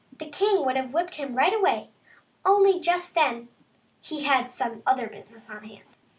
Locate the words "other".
4.83-5.05